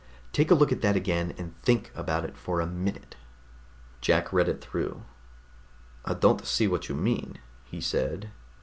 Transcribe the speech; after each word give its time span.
"Take 0.33 0.49
a 0.49 0.55
look 0.55 0.71
at 0.71 0.81
that 0.81 0.95
again 0.95 1.35
and 1.37 1.55
think 1.61 1.91
about 1.93 2.25
it 2.25 2.35
for 2.35 2.59
a 2.59 2.65
minute." 2.65 3.17
Jack 4.01 4.33
read 4.33 4.49
it 4.49 4.59
through. 4.59 5.03
"I 6.03 6.15
don't 6.15 6.43
see 6.43 6.67
what 6.67 6.89
you 6.89 6.95
mean," 6.95 7.37
he 7.65 7.81
said. 7.81 8.31